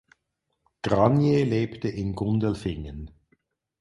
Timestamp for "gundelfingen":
2.15-3.11